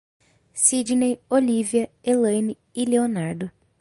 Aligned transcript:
Sidnei, 0.55 1.19
Olívia, 1.29 1.87
Elaine 2.03 2.57
e 2.73 2.85
Leonardo 2.85 3.51